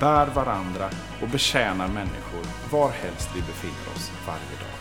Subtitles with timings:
[0.00, 0.90] bär varandra
[1.22, 4.74] och betjänar människor varhelst vi befinner oss varje dag.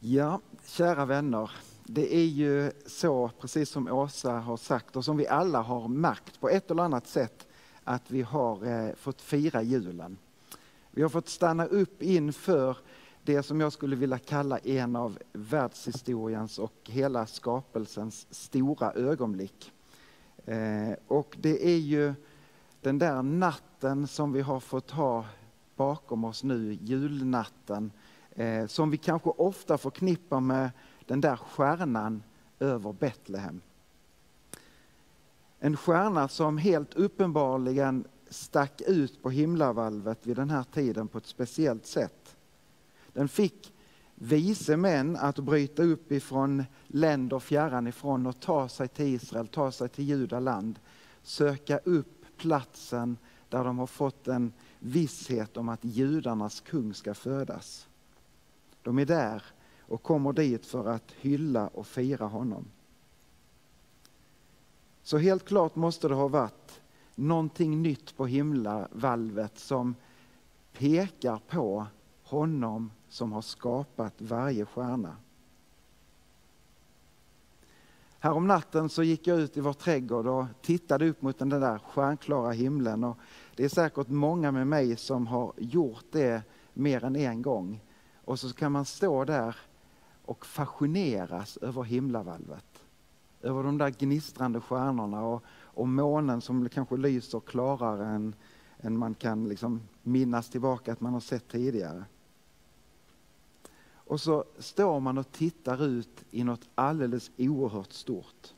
[0.00, 1.50] Ja, kära vänner.
[1.84, 6.40] Det är ju så, precis som Åsa har sagt och som vi alla har märkt
[6.40, 7.46] på ett eller annat sätt,
[7.84, 10.18] att vi har eh, fått fira julen.
[10.90, 12.76] Vi har fått stanna upp inför
[13.28, 19.72] det som jag skulle vilja kalla en av världshistoriens och hela skapelsens stora ögonblick.
[20.44, 22.14] Eh, och det är ju
[22.80, 25.24] den där natten som vi har fått ha
[25.76, 27.92] bakom oss nu, julnatten,
[28.30, 30.70] eh, som vi kanske ofta förknippar med
[31.06, 32.22] den där stjärnan
[32.58, 33.60] över Betlehem.
[35.58, 41.26] En stjärna som helt uppenbarligen stack ut på himlavalvet vid den här tiden på ett
[41.26, 42.17] speciellt sätt.
[43.18, 43.72] Den fick
[44.14, 49.72] vise män att bryta upp ifrån länder fjärran ifrån och ta sig till Israel, ta
[49.72, 50.78] sig till Judaland,
[51.22, 53.16] söka upp platsen
[53.48, 57.88] där de har fått en visshet om att judarnas kung ska födas.
[58.82, 59.42] De är där
[59.80, 62.64] och kommer dit för att hylla och fira honom.
[65.02, 66.80] Så helt klart måste det ha varit
[67.14, 69.94] någonting nytt på himlavalvet som
[70.72, 71.86] pekar på
[72.22, 75.16] honom som har skapat varje stjärna.
[78.20, 81.78] Härom natten så gick jag ut i vår trädgård och tittade upp mot den där
[81.78, 83.04] stjärnklara himlen.
[83.04, 83.18] Och
[83.56, 86.42] det är säkert många med mig som har gjort det
[86.74, 87.80] mer än en gång.
[88.24, 89.56] Och så kan man stå där
[90.24, 92.82] och fascineras över himlavalvet.
[93.42, 98.34] Över de där gnistrande stjärnorna och, och månen som kanske lyser klarare än,
[98.80, 102.04] än man kan liksom minnas tillbaka att man har sett tidigare.
[104.08, 108.54] Och så står man och tittar ut i något alldeles oerhört stort.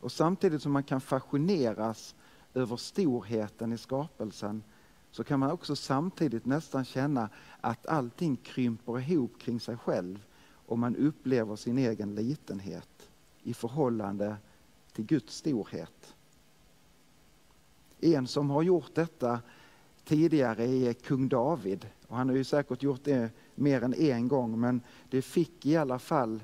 [0.00, 2.14] Och samtidigt som man kan fascineras
[2.54, 4.62] över storheten i skapelsen
[5.10, 7.28] så kan man också samtidigt nästan känna
[7.60, 10.26] att allting krymper ihop kring sig själv
[10.66, 13.10] och man upplever sin egen litenhet
[13.42, 14.36] i förhållande
[14.92, 16.14] till Guds storhet.
[18.00, 19.40] En som har gjort detta
[20.04, 24.60] tidigare är kung David och han har ju säkert gjort det mer än en gång
[24.60, 26.40] men det fick i alla fall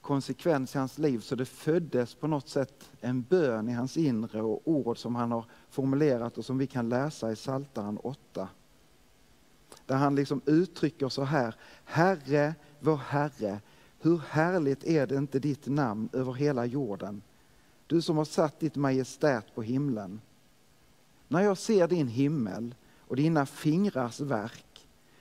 [0.00, 4.42] konsekvens i hans liv så det föddes på något sätt en bön i hans inre
[4.42, 8.48] och ord som han har formulerat och som vi kan läsa i Psaltaren 8.
[9.86, 11.54] Där han liksom uttrycker så här,
[11.84, 13.60] Herre, vår Herre,
[14.00, 17.22] hur härligt är det inte ditt namn över hela jorden?
[17.86, 20.20] Du som har satt ditt majestät på himlen.
[21.28, 24.67] När jag ser din himmel och dina fingrars verk,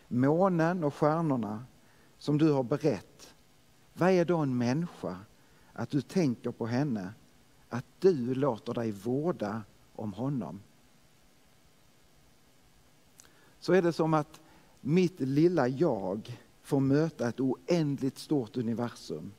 [0.07, 1.66] månen och stjärnorna
[2.18, 3.34] som du har berett,
[3.94, 5.19] vad är då en människa
[5.73, 7.13] att du tänker på henne,
[7.69, 9.62] att du låter dig vårda
[9.95, 10.59] om honom?
[13.59, 14.40] Så är det som att
[14.81, 19.31] mitt lilla jag får möta ett oändligt stort universum.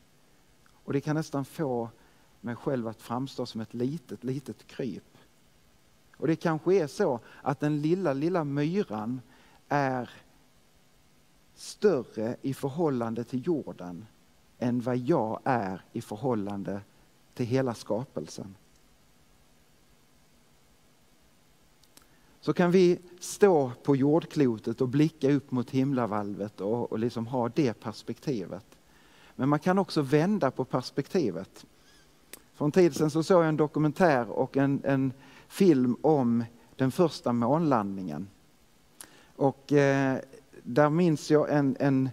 [0.84, 1.90] Och det kan nästan få
[2.40, 5.18] mig själv att framstå som ett litet, litet kryp.
[6.16, 9.20] Och det kanske är så att den lilla, lilla myran
[9.68, 10.10] är
[11.58, 14.06] större i förhållande till jorden
[14.58, 16.80] än vad jag är i förhållande
[17.34, 18.54] till hela skapelsen.
[22.40, 27.48] Så kan vi stå på jordklotet och blicka upp mot himlavalvet och, och liksom ha
[27.48, 28.66] det perspektivet.
[29.36, 31.66] Men man kan också vända på perspektivet.
[32.54, 35.12] För en tid sedan så såg jag en dokumentär och en, en
[35.48, 36.44] film om
[36.76, 38.28] den första månlandningen.
[39.36, 40.18] Och eh,
[40.68, 42.10] där minns jag en, en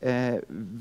[0.00, 0.34] eh,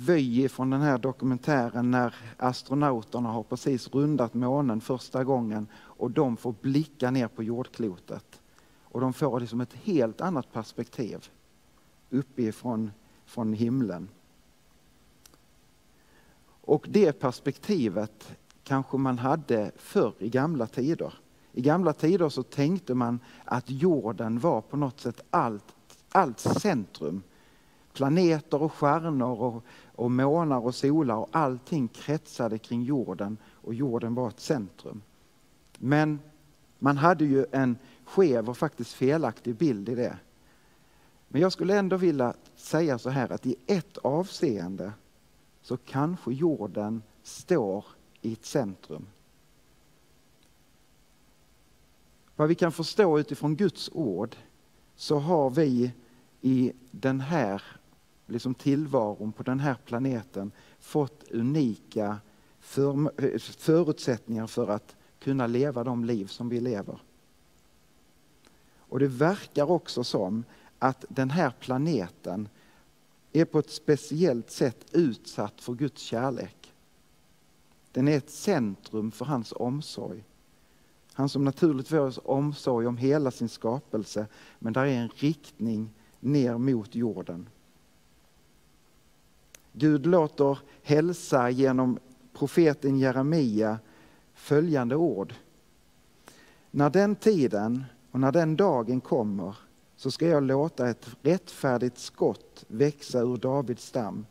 [0.07, 6.37] vy från den här dokumentären när astronauterna har precis rundat månen första gången och de
[6.37, 8.41] får blicka ner på jordklotet.
[8.83, 11.29] Och de får liksom ett helt annat perspektiv
[12.09, 12.91] uppifrån
[13.25, 14.09] från himlen.
[16.61, 21.13] Och det perspektivet kanske man hade förr i gamla tider.
[21.51, 25.74] I gamla tider så tänkte man att jorden var på något sätt allt,
[26.15, 27.23] allt centrum.
[27.93, 29.63] Planeter och stjärnor och,
[29.95, 35.01] och månar och solar och allting kretsade kring jorden och jorden var ett centrum.
[35.77, 36.19] Men
[36.79, 40.17] man hade ju en skev och faktiskt felaktig bild i det.
[41.27, 44.93] Men jag skulle ändå vilja säga så här att i ett avseende
[45.61, 47.85] så kanske jorden står
[48.21, 49.07] i ett centrum.
[52.35, 54.35] Vad vi kan förstå utifrån Guds ord
[54.95, 55.91] så har vi
[56.45, 57.61] i den här
[58.25, 62.17] liksom tillvaron på den här planeten fått unika
[62.59, 66.99] för, förutsättningar för att kunna leva de liv som vi lever.
[68.77, 70.43] Och det verkar också som
[70.79, 72.49] att den här planeten
[73.31, 76.73] är på ett speciellt sätt utsatt för Guds kärlek.
[77.91, 80.23] Den är ett centrum för hans omsorg.
[81.13, 84.27] Han som naturligtvis omsorg om hela sin skapelse,
[84.59, 85.89] men där är en riktning
[86.19, 87.49] ner mot jorden.
[89.73, 91.99] Gud låter hälsa genom
[92.33, 93.79] profeten Jeremia
[94.33, 95.33] följande ord.
[96.71, 99.55] När den tiden och när den dagen kommer
[99.95, 104.25] så ska jag låta ett rättfärdigt skott växa ur Davids stam.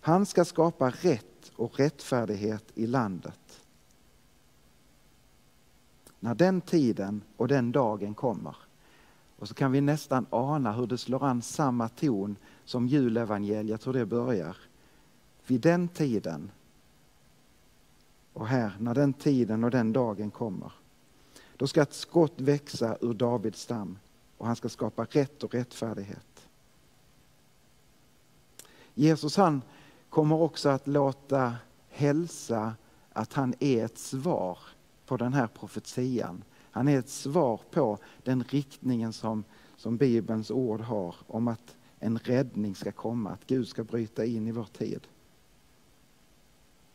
[0.00, 3.60] Han ska skapa rätt och rättfärdighet i landet.
[6.20, 8.56] När den tiden och den dagen kommer.
[9.44, 13.92] Och så kan vi nästan ana hur det slår an samma ton som julevangeliet, hur
[13.92, 14.56] det börjar.
[15.46, 16.50] Vid den tiden
[18.32, 20.72] och här, när den tiden och den dagen kommer,
[21.56, 23.98] då ska ett skott växa ur Davids stam
[24.38, 26.48] och han ska skapa rätt och rättfärdighet.
[28.94, 29.62] Jesus han
[30.10, 31.54] kommer också att låta
[31.88, 32.74] hälsa
[33.12, 34.58] att han är ett svar
[35.06, 36.44] på den här profetian.
[36.74, 39.44] Han är ett svar på den riktningen som,
[39.76, 44.48] som Bibelns ord har om att en räddning ska komma, att Gud ska bryta in
[44.48, 45.00] i vår tid.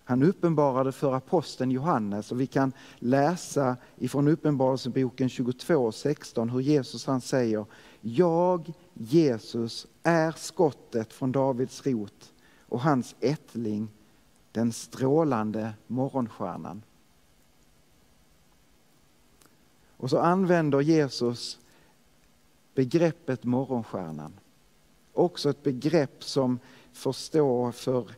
[0.03, 7.05] Han uppenbarade för aposteln Johannes och vi kan läsa ifrån Uppenbarelseboken 22 16 hur Jesus
[7.05, 7.65] han säger
[8.01, 13.87] Jag, Jesus, är skottet från Davids rot och hans ättling,
[14.51, 16.81] den strålande morgonstjärnan.
[19.99, 21.59] Och så använder Jesus
[22.73, 24.33] begreppet morgonstjärnan.
[25.13, 26.59] Också ett begrepp som
[26.93, 28.11] får stå för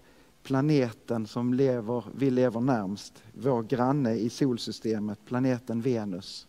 [0.44, 6.48] planeten som lever, vi lever närmst, vår granne i solsystemet, planeten Venus.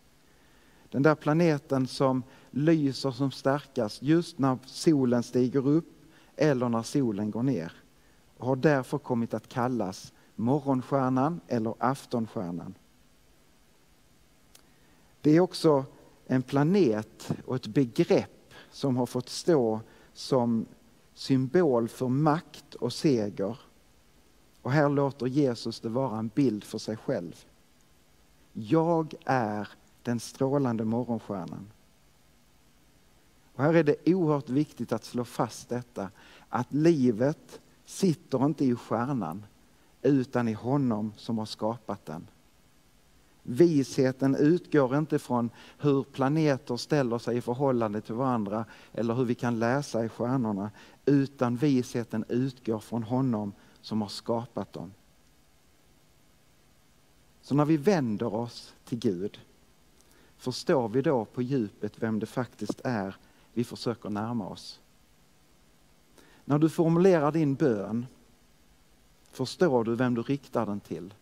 [0.89, 6.05] Den där planeten som lyser som starkast just när solen stiger upp
[6.35, 7.71] eller när solen går ner
[8.37, 12.75] och har därför kommit att kallas morgonstjärnan eller aftonstjärnan.
[15.23, 15.85] Det är också
[16.25, 19.79] en planet och ett begrepp som har fått stå
[20.13, 20.65] som
[21.13, 23.57] symbol för makt och seger
[24.61, 27.45] och här låter Jesus det vara en bild för sig själv.
[28.53, 29.67] Jag är
[30.01, 31.71] den strålande morgonstjärnan.
[33.55, 36.09] Och här är det oerhört viktigt att slå fast detta,
[36.49, 39.45] att livet sitter inte i stjärnan
[40.01, 42.27] utan i honom som har skapat den.
[43.43, 49.35] Visheten utgår inte från hur planeter ställer sig i förhållande till varandra eller hur vi
[49.35, 50.71] kan läsa i stjärnorna,
[51.05, 54.93] utan visheten utgår från honom som har skapat dem.
[57.41, 59.39] Så när vi vänder oss till Gud,
[60.37, 63.15] förstår vi då på djupet vem det faktiskt är
[63.53, 64.79] vi försöker närma oss?
[66.45, 68.05] När du formulerar din bön,
[69.31, 71.13] förstår du vem du riktar den till?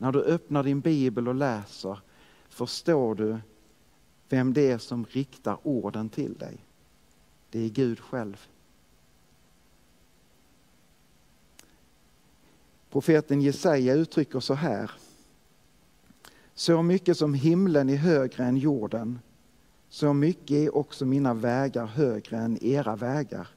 [0.00, 2.00] När du öppnar din bibel och läser,
[2.48, 3.38] förstår du
[4.28, 6.58] vem det är som riktar orden till dig?
[7.50, 8.46] Det är Gud själv.
[12.90, 14.90] Profeten Jesaja uttrycker så här.
[16.54, 19.18] Så mycket som himlen är högre än jorden,
[19.88, 23.48] så mycket är också mina vägar högre än era vägar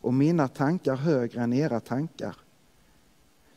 [0.00, 2.36] och mina tankar högre än era tankar.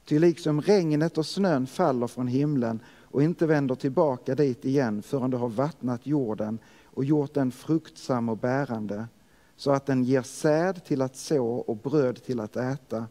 [0.07, 5.31] Ty liksom regnet och snön faller från himlen och inte vänder tillbaka dit igen förrän
[5.31, 9.07] det har vattnat jorden och gjort den fruktsam och bärande,
[9.55, 13.05] så att den ger säd till att så och bröd till att äta,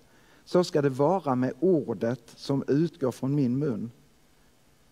[0.45, 3.91] så ska det vara med ordet som utgår från min mun.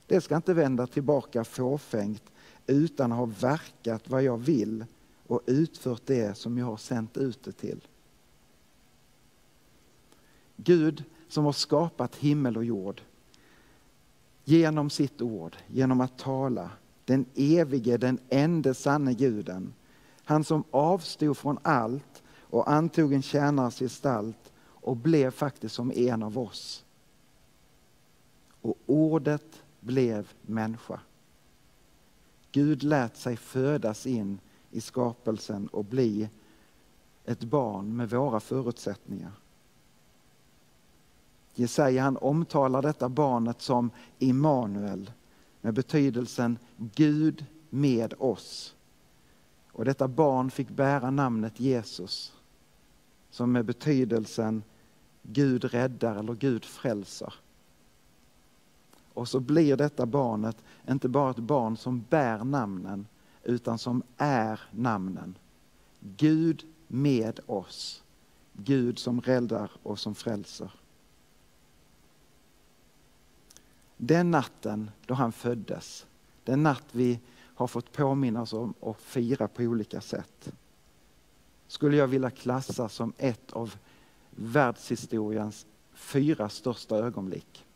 [0.07, 2.33] Det ska inte vända tillbaka fåfängt
[2.67, 4.85] utan ha verkat vad jag vill
[5.27, 7.81] och utfört det som jag har sänt ut det till.
[10.57, 13.01] Gud som har skapat himmel och jord
[14.45, 16.71] genom sitt ord, genom att tala,
[17.05, 19.75] den evige, den enda sanne guden.
[20.25, 26.23] Han som avstod från allt och antog en tjänares gestalt och blev faktiskt som en
[26.23, 26.85] av oss.
[28.61, 31.01] Och ordet blev människa.
[32.53, 34.39] Gud lät sig födas in
[34.71, 36.29] i skapelsen och bli
[37.25, 39.33] ett barn med våra förutsättningar.
[41.55, 45.11] Jesaja han omtalar detta barnet som Immanuel
[45.61, 48.75] med betydelsen Gud med oss.
[49.73, 52.33] Och detta barn fick bära namnet Jesus
[53.31, 54.63] som med betydelsen
[55.23, 57.35] Gud räddar eller Gud frälser.
[59.15, 60.57] Och så blir detta barnet
[60.89, 63.07] inte bara ett barn som bär namnen
[63.43, 65.35] utan som är namnen.
[66.01, 68.03] Gud med oss.
[68.53, 70.71] Gud som räddar och som frälser.
[73.97, 76.07] Den natten då han föddes,
[76.45, 77.21] den natt vi
[77.55, 80.53] har fått påminna oss om och fira på olika sätt,
[81.67, 83.75] skulle jag vilja klassa som ett av
[84.31, 87.67] världshistoriens fyra största ögonblick.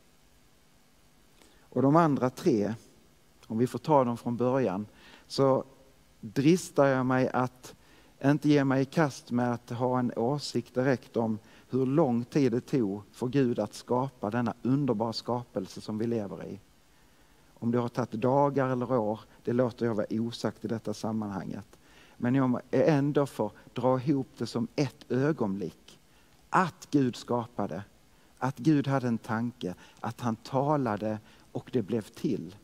[1.61, 2.75] Och de andra tre,
[3.47, 4.87] om vi får ta dem från början,
[5.27, 5.65] så
[6.21, 7.75] dristar jag mig att
[8.25, 11.39] inte ge mig i kast med att ha en åsikt direkt om
[11.71, 16.45] hur lång tid det tog för Gud att skapa denna underbara skapelse som vi lever
[16.45, 16.61] i.
[17.55, 21.79] Om det har tagit dagar eller år, det låter jag vara osagt i detta sammanhanget.
[22.17, 25.99] Men jag är ändå får dra ihop det som ett ögonblick.
[26.51, 27.85] Att Gud skapade,
[28.39, 31.19] att Gud hade en tanke, att han talade
[31.53, 32.57] och det blev till.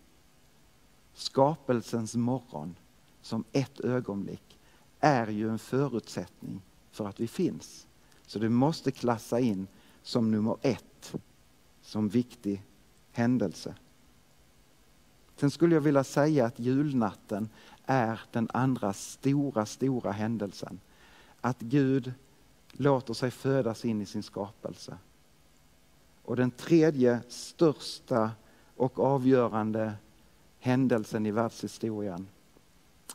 [1.15, 2.75] Skapelsens morgon
[3.23, 4.59] som ett ögonblick
[5.01, 7.87] är ju en förutsättning för att vi finns.
[8.27, 9.67] Så det måste klassa in
[10.03, 11.15] som nummer ett,
[11.83, 12.63] som viktig
[13.13, 13.75] händelse.
[15.37, 17.49] Sen skulle jag vilja säga att julnatten
[17.87, 20.81] är den andra stora, stora händelsen.
[21.41, 22.13] Att Gud
[22.73, 24.99] låter sig födas in i sin skapelse.
[26.23, 28.31] Och den tredje största
[28.77, 29.95] och avgörande
[30.59, 32.29] händelsen i världshistorien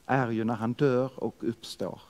[0.06, 2.02] är ju när han dör och uppstår.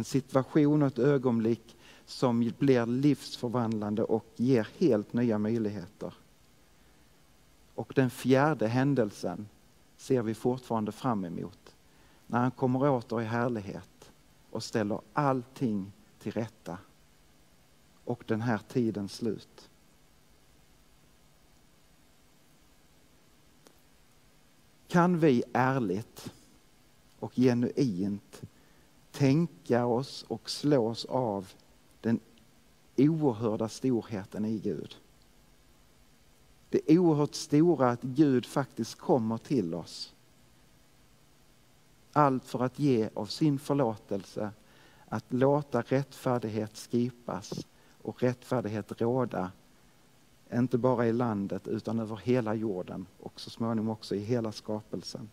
[0.00, 1.76] En situation och ett ögonblick
[2.06, 6.14] som blir livsförvandlande och ger helt nya möjligheter.
[7.74, 9.48] Och den fjärde händelsen
[9.96, 11.76] ser vi fortfarande fram emot.
[12.26, 14.10] När han kommer åter i härlighet
[14.50, 16.78] och ställer allting till rätta.
[18.04, 19.70] Och den här tidens slut.
[24.88, 26.32] Kan vi ärligt
[27.18, 28.42] och genuint
[29.20, 31.52] tänka oss och slås av
[32.00, 32.20] den
[32.96, 34.96] oerhörda storheten i Gud.
[36.68, 40.14] Det oerhört stora att Gud faktiskt kommer till oss.
[42.12, 44.50] Allt för att ge av sin förlåtelse,
[45.08, 47.66] att låta rättfärdighet skipas
[48.02, 49.52] och rättfärdighet råda,
[50.52, 55.28] inte bara i landet utan över hela jorden och så småningom också i hela skapelsen.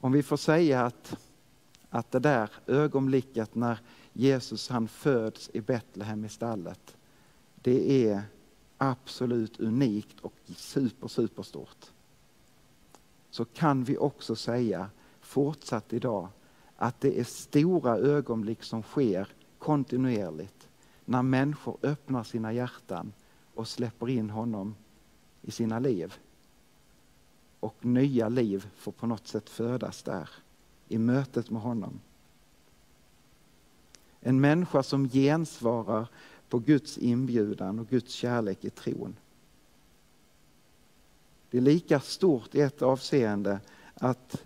[0.00, 1.16] Om vi får säga att,
[1.90, 3.78] att det där ögonblicket när
[4.12, 6.96] Jesus han föds i Betlehem i stallet,
[7.54, 8.22] det är
[8.78, 11.86] absolut unikt och super, superstort.
[13.30, 16.28] Så kan vi också säga fortsatt idag
[16.76, 20.68] att det är stora ögonblick som sker kontinuerligt
[21.04, 23.12] när människor öppnar sina hjärtan
[23.54, 24.74] och släpper in honom
[25.42, 26.14] i sina liv
[27.66, 30.30] och nya liv får på något sätt födas där
[30.88, 32.00] i mötet med honom.
[34.20, 36.08] En människa som gensvarar
[36.48, 39.16] på Guds inbjudan och Guds kärlek i tron.
[41.50, 43.60] Det är lika stort i ett avseende
[43.94, 44.42] att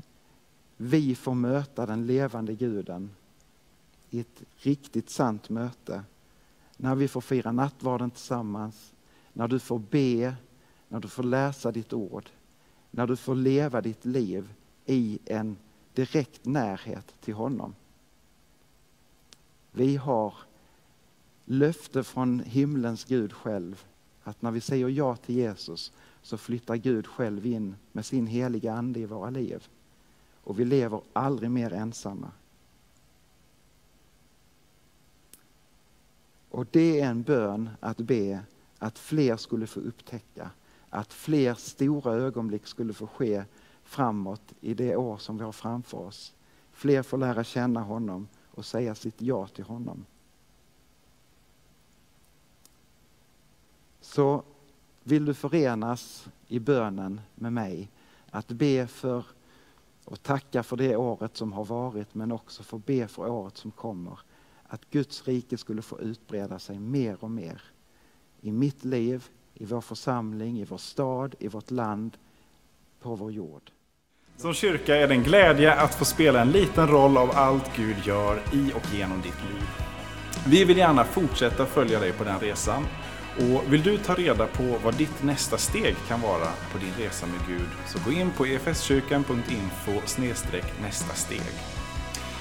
[0.76, 3.10] vi får möta den levande guden
[4.10, 6.02] i ett riktigt sant möte.
[6.76, 8.92] När vi får fira nattvarden tillsammans,
[9.32, 10.34] när du får be,
[10.88, 12.30] när du får läsa ditt ord
[12.90, 14.52] när du får leva ditt liv
[14.86, 15.56] i en
[15.94, 17.74] direkt närhet till honom.
[19.72, 20.34] Vi har
[21.44, 23.84] löfte från himlens Gud själv
[24.22, 25.92] att när vi säger ja till Jesus
[26.22, 29.68] så flyttar Gud själv in med sin heliga ande i våra liv.
[30.44, 32.30] Och vi lever aldrig mer ensamma.
[36.50, 38.40] Och det är en bön att be
[38.78, 40.50] att fler skulle få upptäcka
[40.90, 43.44] att fler stora ögonblick skulle få ske
[43.84, 46.34] framåt i det år som vi har framför oss.
[46.72, 50.04] Fler får lära känna honom och säga sitt ja till honom.
[54.00, 54.42] Så
[55.02, 57.90] vill du förenas i bönen med mig
[58.30, 59.24] att be för
[60.04, 63.70] och tacka för det året som har varit men också få be för året som
[63.70, 64.18] kommer.
[64.62, 67.62] Att Guds rike skulle få utbreda sig mer och mer
[68.40, 72.16] i mitt liv, i vår församling, i vår stad, i vårt land,
[73.02, 73.70] på vår jord.
[74.36, 77.96] Som kyrka är det en glädje att få spela en liten roll av allt Gud
[78.04, 79.68] gör i och genom ditt liv.
[80.46, 82.86] Vi vill gärna fortsätta följa dig på den resan.
[83.36, 87.26] Och vill du ta reda på vad ditt nästa steg kan vara på din resa
[87.26, 89.92] med Gud så gå in på efskyrkan.info
[90.82, 91.79] nästa steg.